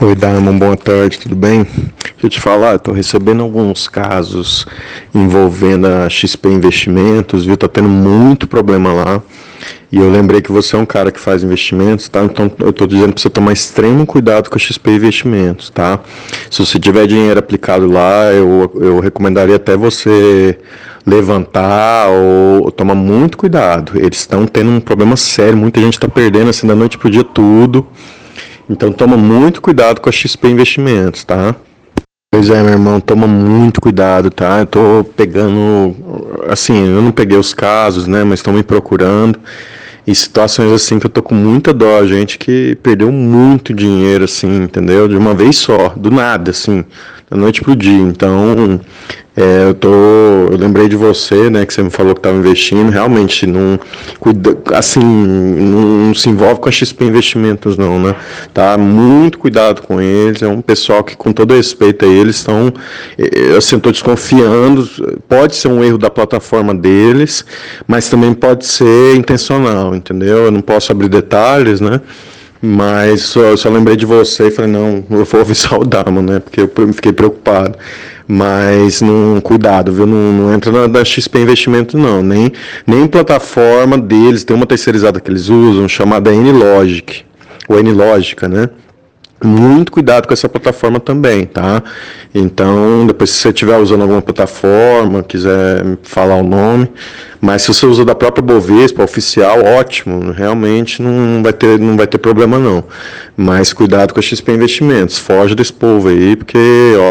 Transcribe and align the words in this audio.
Oi, 0.00 0.14
Diamond, 0.14 0.60
boa 0.60 0.76
tarde, 0.76 1.18
tudo 1.18 1.34
bem? 1.34 1.64
Deixa 1.64 2.14
eu 2.22 2.30
te 2.30 2.40
falar, 2.40 2.76
estou 2.76 2.94
recebendo 2.94 3.42
alguns 3.42 3.88
casos 3.88 4.64
envolvendo 5.12 5.88
a 5.88 6.08
XP 6.08 6.50
Investimentos, 6.50 7.44
viu? 7.44 7.56
Tá 7.56 7.66
tendo 7.66 7.88
muito 7.88 8.46
problema 8.46 8.92
lá. 8.92 9.20
E 9.90 9.96
eu 9.98 10.08
lembrei 10.08 10.40
que 10.40 10.52
você 10.52 10.76
é 10.76 10.78
um 10.78 10.86
cara 10.86 11.10
que 11.10 11.18
faz 11.18 11.42
investimentos, 11.42 12.08
tá? 12.08 12.22
Então 12.22 12.48
eu 12.60 12.70
estou 12.70 12.86
dizendo 12.86 13.12
para 13.12 13.20
você 13.20 13.28
tomar 13.28 13.52
extremo 13.52 14.06
cuidado 14.06 14.48
com 14.48 14.54
a 14.54 14.58
XP 14.60 14.88
Investimentos, 14.88 15.68
tá? 15.68 15.98
Se 16.48 16.64
você 16.64 16.78
tiver 16.78 17.08
dinheiro 17.08 17.40
aplicado 17.40 17.90
lá, 17.90 18.32
eu, 18.32 18.70
eu 18.76 19.00
recomendaria 19.00 19.56
até 19.56 19.76
você 19.76 20.56
levantar 21.04 22.08
ou 22.10 22.70
tomar 22.70 22.94
muito 22.94 23.36
cuidado. 23.36 23.98
Eles 23.98 24.20
estão 24.20 24.46
tendo 24.46 24.70
um 24.70 24.80
problema 24.80 25.16
sério, 25.16 25.56
muita 25.56 25.80
gente 25.80 25.94
está 25.94 26.08
perdendo 26.08 26.50
assim 26.50 26.68
da 26.68 26.76
noite 26.76 26.96
pro 26.96 27.10
dia 27.10 27.24
tudo. 27.24 27.84
Então 28.68 28.92
toma 28.92 29.16
muito 29.16 29.62
cuidado 29.62 30.00
com 30.00 30.08
a 30.08 30.12
XP 30.12 30.48
Investimentos, 30.48 31.24
tá? 31.24 31.54
Pois 32.30 32.50
é, 32.50 32.62
meu 32.62 32.72
irmão, 32.72 33.00
toma 33.00 33.26
muito 33.26 33.80
cuidado, 33.80 34.30
tá? 34.30 34.58
Eu 34.58 34.66
tô 34.66 35.04
pegando, 35.16 35.96
assim, 36.46 36.86
eu 36.86 37.00
não 37.00 37.10
peguei 37.10 37.38
os 37.38 37.54
casos, 37.54 38.06
né, 38.06 38.22
mas 38.22 38.40
estão 38.40 38.52
me 38.52 38.62
procurando. 38.62 39.40
Em 40.06 40.14
situações 40.14 40.70
assim 40.72 40.98
que 40.98 41.06
eu 41.06 41.10
tô 41.10 41.22
com 41.22 41.34
muita 41.34 41.72
dó, 41.72 42.04
gente 42.06 42.38
que 42.38 42.76
perdeu 42.82 43.10
muito 43.10 43.74
dinheiro, 43.74 44.24
assim, 44.24 44.62
entendeu? 44.62 45.08
De 45.08 45.16
uma 45.16 45.34
vez 45.34 45.56
só, 45.56 45.88
do 45.96 46.10
nada, 46.10 46.50
assim, 46.50 46.84
da 47.30 47.36
noite 47.36 47.62
pro 47.62 47.76
dia. 47.76 48.00
Então, 48.00 48.80
é, 49.36 49.68
eu 49.68 49.74
tô, 49.74 49.88
eu 49.88 50.56
lembrei 50.56 50.88
de 50.88 50.96
você, 50.96 51.48
né, 51.48 51.64
que 51.64 51.72
você 51.72 51.80
me 51.80 51.90
falou 51.90 52.12
que 52.12 52.18
estava 52.18 52.36
investindo. 52.36 52.90
Realmente, 52.90 53.46
não, 53.46 53.78
cuida, 54.18 54.58
assim, 54.74 55.00
não, 55.00 56.12
se 56.12 56.28
envolve 56.28 56.60
com 56.60 56.68
a 56.68 56.72
XP 56.72 57.04
Investimentos, 57.04 57.76
não, 57.76 58.00
né? 58.00 58.16
Tá 58.52 58.76
muito 58.76 59.38
cuidado 59.38 59.82
com 59.82 60.00
eles. 60.00 60.42
É 60.42 60.48
um 60.48 60.60
pessoal 60.60 61.04
que, 61.04 61.16
com 61.16 61.32
todo 61.32 61.54
respeito 61.54 62.04
a 62.04 62.08
eles, 62.08 62.36
estão, 62.36 62.72
assim, 63.56 63.76
estou 63.76 63.92
desconfiando. 63.92 64.88
Pode 65.28 65.54
ser 65.54 65.68
um 65.68 65.84
erro 65.84 65.98
da 65.98 66.10
plataforma 66.10 66.74
deles, 66.74 67.44
mas 67.86 68.08
também 68.08 68.34
pode 68.34 68.66
ser 68.66 69.14
intencional, 69.14 69.94
entendeu? 69.94 70.46
Eu 70.46 70.50
não 70.50 70.60
posso 70.60 70.90
abrir 70.90 71.08
detalhes, 71.08 71.80
né? 71.80 72.00
Mas 72.60 73.22
só, 73.22 73.56
só 73.56 73.68
lembrei 73.68 73.96
de 73.96 74.04
você 74.04 74.48
e 74.48 74.50
falei, 74.50 74.70
não, 74.70 75.04
eu 75.10 75.24
vou 75.24 75.40
avisar 75.40 75.78
o 75.78 75.84
Dama, 75.84 76.20
né? 76.20 76.40
Porque 76.40 76.60
eu 76.60 76.92
fiquei 76.92 77.12
preocupado. 77.12 77.76
Mas 78.26 79.00
não, 79.00 79.40
cuidado, 79.40 79.92
viu? 79.92 80.06
Não, 80.06 80.32
não 80.32 80.54
entra 80.54 80.70
na 80.70 80.86
da 80.86 81.04
XP 81.04 81.38
Investimento, 81.38 81.96
não. 81.96 82.22
Nem, 82.22 82.52
nem 82.86 83.06
plataforma 83.06 83.96
deles, 83.96 84.44
tem 84.44 84.54
uma 84.54 84.66
terceirizada 84.66 85.20
que 85.20 85.30
eles 85.30 85.48
usam, 85.48 85.88
chamada 85.88 86.30
Nlogic, 86.30 87.24
ou 87.68 87.82
Nlogica, 87.82 88.46
né? 88.46 88.68
Muito 89.42 89.92
cuidado 89.92 90.26
com 90.26 90.34
essa 90.34 90.48
plataforma 90.48 90.98
também, 90.98 91.46
tá? 91.46 91.82
Então, 92.34 93.06
depois 93.06 93.30
se 93.30 93.38
você 93.38 93.48
estiver 93.50 93.76
usando 93.78 94.02
alguma 94.02 94.20
plataforma, 94.20 95.22
quiser 95.22 95.84
falar 96.02 96.36
o 96.36 96.42
nome, 96.42 96.90
mas 97.40 97.62
se 97.62 97.68
você 97.68 97.86
usa 97.86 98.04
da 98.04 98.14
própria 98.14 98.42
Bovespa 98.42 99.02
oficial, 99.02 99.64
ótimo, 99.64 100.32
realmente 100.32 101.00
não 101.00 101.42
vai 101.42 101.52
ter, 101.52 101.78
não 101.78 101.96
vai 101.96 102.06
ter 102.06 102.18
problema 102.18 102.58
não. 102.58 102.82
Mas 103.36 103.72
cuidado 103.72 104.12
com 104.12 104.18
a 104.18 104.22
XP 104.22 104.52
Investimentos, 104.52 105.18
foge 105.18 105.54
desse 105.54 105.72
povo 105.72 106.08
aí, 106.08 106.34
porque 106.34 106.58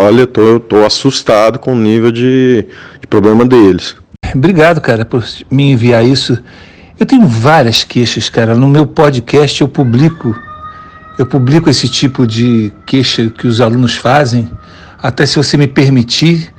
olha, 0.06 0.22
eu 0.22 0.28
tô, 0.28 0.60
tô 0.60 0.86
assustado 0.86 1.60
com 1.60 1.74
o 1.74 1.78
nível 1.78 2.12
de, 2.12 2.66
de 3.00 3.08
problema 3.08 3.46
deles. 3.46 3.96
Obrigado, 4.36 4.82
cara, 4.82 5.06
por 5.06 5.24
me 5.50 5.72
enviar 5.72 6.06
isso. 6.06 6.38
Eu 7.00 7.06
tenho 7.06 7.26
várias 7.26 7.84
queixas, 7.84 8.28
cara. 8.28 8.56
No 8.56 8.68
meu 8.68 8.86
podcast 8.86 9.62
eu 9.62 9.68
publico 9.68 10.36
eu 11.18 11.26
publico 11.26 11.70
esse 11.70 11.88
tipo 11.88 12.28
de 12.28 12.72
queixa 12.86 13.30
que 13.30 13.48
os 13.48 13.60
alunos 13.60 13.96
fazem, 13.96 14.50
até 15.02 15.26
se 15.26 15.36
você 15.38 15.58
me 15.58 15.68
permitir 15.68 16.54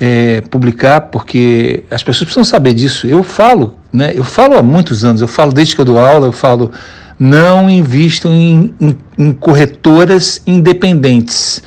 é, 0.00 0.40
publicar, 0.42 1.02
porque 1.02 1.84
as 1.90 2.02
pessoas 2.02 2.24
precisam 2.24 2.44
saber 2.44 2.74
disso. 2.74 3.06
Eu 3.06 3.22
falo, 3.22 3.74
né? 3.92 4.12
Eu 4.14 4.24
falo 4.24 4.56
há 4.56 4.62
muitos 4.62 5.04
anos, 5.04 5.20
eu 5.20 5.28
falo 5.28 5.52
desde 5.52 5.74
que 5.74 5.80
eu 5.80 5.84
dou 5.84 5.98
aula, 5.98 6.26
eu 6.26 6.32
falo 6.32 6.70
não 7.18 7.68
invistam 7.68 8.32
em, 8.32 8.74
em, 8.80 8.98
em 9.18 9.32
corretoras 9.32 10.40
independentes. 10.46 11.62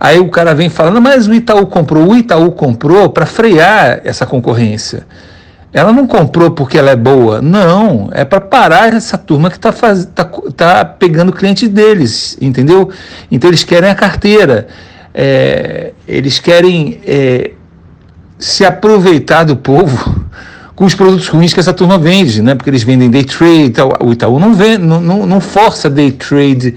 Aí 0.00 0.18
o 0.18 0.30
cara 0.30 0.54
vem 0.54 0.68
falando, 0.68 1.00
mas 1.00 1.26
o 1.26 1.34
Itaú 1.34 1.66
comprou. 1.66 2.08
O 2.08 2.16
Itaú 2.16 2.52
comprou 2.52 3.10
para 3.10 3.26
frear 3.26 4.00
essa 4.04 4.24
concorrência. 4.24 5.06
Ela 5.76 5.92
não 5.92 6.06
comprou 6.06 6.52
porque 6.52 6.78
ela 6.78 6.90
é 6.90 6.96
boa, 6.96 7.42
não. 7.42 8.08
É 8.10 8.24
para 8.24 8.40
parar 8.40 8.94
essa 8.94 9.18
turma 9.18 9.50
que 9.50 9.58
está 9.58 9.70
tá, 10.14 10.24
tá 10.56 10.84
pegando 10.86 11.30
cliente 11.30 11.68
deles, 11.68 12.34
entendeu? 12.40 12.88
Então 13.30 13.50
eles 13.50 13.62
querem 13.62 13.90
a 13.90 13.94
carteira, 13.94 14.68
é, 15.12 15.92
eles 16.08 16.38
querem 16.38 16.98
é, 17.06 17.50
se 18.38 18.64
aproveitar 18.64 19.44
do 19.44 19.54
povo 19.54 20.24
com 20.74 20.86
os 20.86 20.94
produtos 20.94 21.28
ruins 21.28 21.52
que 21.52 21.60
essa 21.60 21.74
turma 21.74 21.98
vende, 21.98 22.40
né? 22.40 22.54
Porque 22.54 22.70
eles 22.70 22.82
vendem 22.82 23.10
day 23.10 23.24
trade, 23.24 23.74
o 24.00 24.12
Itaú 24.12 24.38
não, 24.38 24.52
não, 24.78 25.00
não, 25.02 25.26
não 25.26 25.40
força 25.42 25.90
day 25.90 26.10
trade 26.10 26.74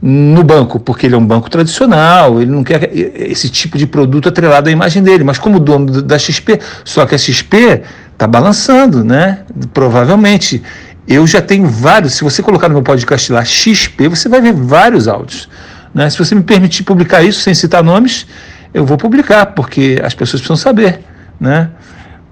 no 0.00 0.42
banco, 0.42 0.78
porque 0.78 1.06
ele 1.06 1.14
é 1.14 1.18
um 1.18 1.26
banco 1.26 1.48
tradicional, 1.48 2.40
ele 2.40 2.50
não 2.50 2.62
quer 2.62 2.90
esse 2.94 3.48
tipo 3.48 3.78
de 3.78 3.86
produto 3.86 4.28
atrelado 4.28 4.68
à 4.68 4.72
imagem 4.72 5.02
dele. 5.02 5.24
Mas 5.24 5.38
como 5.38 5.58
dono 5.58 6.02
da 6.02 6.18
XP, 6.18 6.60
só 6.84 7.06
que 7.06 7.14
a 7.14 7.18
XP 7.18 7.82
Está 8.14 8.28
balançando, 8.28 9.04
né? 9.04 9.40
Provavelmente. 9.72 10.62
Eu 11.06 11.26
já 11.26 11.42
tenho 11.42 11.66
vários. 11.66 12.14
Se 12.14 12.24
você 12.24 12.42
colocar 12.42 12.68
no 12.68 12.74
meu 12.74 12.82
podcast 12.82 13.30
lá 13.30 13.44
XP, 13.44 14.08
você 14.08 14.28
vai 14.28 14.40
ver 14.40 14.54
vários 14.54 15.06
áudios. 15.06 15.48
Né? 15.92 16.08
Se 16.08 16.18
você 16.18 16.34
me 16.34 16.42
permitir 16.42 16.82
publicar 16.84 17.22
isso 17.22 17.40
sem 17.40 17.52
citar 17.52 17.84
nomes, 17.84 18.26
eu 18.72 18.86
vou 18.86 18.96
publicar, 18.96 19.46
porque 19.46 20.00
as 20.02 20.14
pessoas 20.14 20.40
precisam 20.40 20.56
saber. 20.56 21.00
Né? 21.38 21.68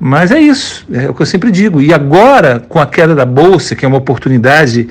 Mas 0.00 0.30
é 0.30 0.40
isso, 0.40 0.86
é 0.90 1.10
o 1.10 1.14
que 1.14 1.20
eu 1.20 1.26
sempre 1.26 1.50
digo. 1.50 1.82
E 1.82 1.92
agora, 1.92 2.60
com 2.60 2.80
a 2.80 2.86
queda 2.86 3.14
da 3.14 3.26
Bolsa, 3.26 3.76
que 3.76 3.84
é 3.84 3.88
uma 3.88 3.98
oportunidade 3.98 4.88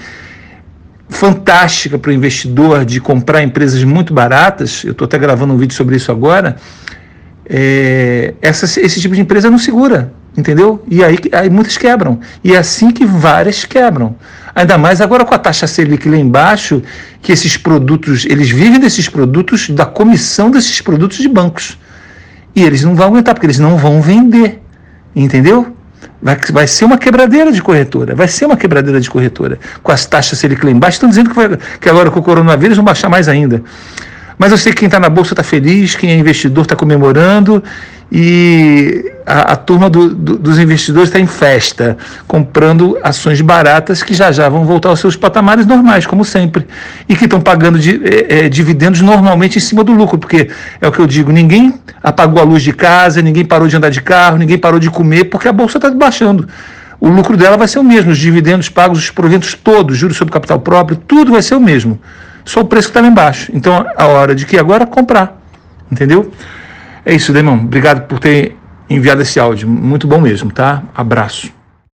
fantástica 1.09 1.97
para 1.97 2.11
o 2.11 2.13
investidor 2.13 2.85
de 2.85 3.01
comprar 3.01 3.41
empresas 3.41 3.83
muito 3.83 4.13
baratas, 4.13 4.83
eu 4.83 4.91
estou 4.91 5.05
até 5.05 5.17
gravando 5.17 5.53
um 5.53 5.57
vídeo 5.57 5.73
sobre 5.73 5.95
isso 5.95 6.11
agora, 6.11 6.55
é, 7.49 8.35
essa, 8.41 8.65
esse 8.79 9.01
tipo 9.01 9.15
de 9.15 9.21
empresa 9.21 9.49
não 9.49 9.57
segura 9.57 10.13
entendeu? 10.37 10.83
E 10.87 11.03
aí, 11.03 11.17
aí 11.31 11.49
muitas 11.49 11.77
quebram. 11.77 12.19
E 12.43 12.53
é 12.53 12.57
assim 12.57 12.91
que 12.91 13.05
várias 13.05 13.65
quebram. 13.65 14.15
Ainda 14.53 14.77
mais 14.77 15.01
agora 15.01 15.25
com 15.25 15.33
a 15.33 15.39
taxa 15.39 15.67
Selic 15.67 16.07
lá 16.09 16.17
embaixo, 16.17 16.81
que 17.21 17.31
esses 17.31 17.57
produtos, 17.57 18.25
eles 18.25 18.49
vivem 18.49 18.79
desses 18.79 19.07
produtos, 19.07 19.69
da 19.69 19.85
comissão 19.85 20.51
desses 20.51 20.81
produtos 20.81 21.17
de 21.17 21.27
bancos. 21.27 21.77
E 22.55 22.63
eles 22.63 22.83
não 22.83 22.95
vão 22.95 23.07
aguentar, 23.07 23.33
porque 23.33 23.45
eles 23.45 23.59
não 23.59 23.77
vão 23.77 24.01
vender. 24.01 24.61
Entendeu? 25.15 25.75
Vai, 26.21 26.37
vai 26.51 26.67
ser 26.67 26.85
uma 26.85 26.97
quebradeira 26.97 27.51
de 27.51 27.61
corretora. 27.61 28.13
Vai 28.13 28.27
ser 28.27 28.45
uma 28.45 28.57
quebradeira 28.57 28.99
de 28.99 29.09
corretora. 29.09 29.57
Com 29.81 29.91
as 29.91 30.05
taxas 30.05 30.39
Selic 30.39 30.63
lá 30.65 30.71
embaixo, 30.71 30.95
estão 30.95 31.09
dizendo 31.09 31.29
que, 31.29 31.35
vai, 31.35 31.57
que 31.79 31.89
agora 31.89 32.11
com 32.11 32.19
o 32.19 32.23
coronavírus 32.23 32.77
vão 32.77 32.85
baixar 32.85 33.09
mais 33.09 33.27
ainda. 33.27 33.63
Mas 34.41 34.51
eu 34.51 34.57
sei 34.57 34.71
que 34.71 34.79
quem 34.79 34.87
está 34.87 34.99
na 34.99 35.07
bolsa 35.07 35.33
está 35.33 35.43
feliz, 35.43 35.95
quem 35.95 36.09
é 36.09 36.15
investidor 36.15 36.63
está 36.63 36.75
comemorando 36.75 37.63
e 38.11 39.13
a, 39.23 39.53
a 39.53 39.55
turma 39.55 39.87
do, 39.87 40.15
do, 40.15 40.35
dos 40.35 40.57
investidores 40.57 41.09
está 41.09 41.19
em 41.19 41.27
festa, 41.27 41.95
comprando 42.27 42.97
ações 43.03 43.39
baratas 43.39 44.01
que 44.01 44.15
já 44.15 44.31
já 44.31 44.49
vão 44.49 44.65
voltar 44.65 44.89
aos 44.89 44.99
seus 44.99 45.15
patamares 45.15 45.67
normais, 45.67 46.07
como 46.07 46.25
sempre, 46.25 46.65
e 47.07 47.15
que 47.15 47.25
estão 47.25 47.39
pagando 47.39 47.77
de, 47.77 48.01
é, 48.03 48.45
é, 48.45 48.49
dividendos 48.49 49.01
normalmente 49.01 49.57
em 49.57 49.61
cima 49.61 49.83
do 49.83 49.91
lucro, 49.91 50.17
porque 50.17 50.49
é 50.81 50.87
o 50.87 50.91
que 50.91 50.97
eu 50.97 51.05
digo: 51.05 51.31
ninguém 51.31 51.75
apagou 52.01 52.41
a 52.41 52.43
luz 52.43 52.63
de 52.63 52.73
casa, 52.73 53.21
ninguém 53.21 53.45
parou 53.45 53.67
de 53.67 53.77
andar 53.77 53.91
de 53.91 54.01
carro, 54.01 54.39
ninguém 54.39 54.57
parou 54.57 54.79
de 54.79 54.89
comer, 54.89 55.25
porque 55.25 55.47
a 55.47 55.53
bolsa 55.53 55.77
está 55.77 55.91
baixando. 55.91 56.47
O 56.99 57.09
lucro 57.09 57.37
dela 57.37 57.57
vai 57.57 57.67
ser 57.67 57.77
o 57.77 57.83
mesmo, 57.83 58.09
os 58.09 58.17
dividendos 58.17 58.69
pagos, 58.69 58.97
os 58.97 59.11
proventos 59.11 59.53
todos, 59.53 59.95
juros 59.95 60.17
sobre 60.17 60.33
capital 60.33 60.59
próprio, 60.59 60.97
tudo 60.97 61.31
vai 61.31 61.43
ser 61.43 61.53
o 61.53 61.61
mesmo. 61.61 61.99
Só 62.45 62.61
o 62.61 62.65
preço 62.65 62.87
que 62.87 62.91
está 62.91 63.01
lá 63.01 63.07
embaixo. 63.07 63.51
Então, 63.53 63.85
a 63.95 64.05
hora 64.07 64.33
de 64.35 64.45
que 64.45 64.57
agora 64.57 64.85
comprar. 64.85 65.41
Entendeu? 65.91 66.31
É 67.05 67.13
isso, 67.13 67.33
Demão. 67.33 67.55
Obrigado 67.55 68.07
por 68.07 68.19
ter 68.19 68.57
enviado 68.89 69.21
esse 69.21 69.39
áudio. 69.39 69.67
Muito 69.67 70.07
bom 70.07 70.19
mesmo, 70.19 70.51
tá? 70.51 70.83
Abraço. 70.95 71.60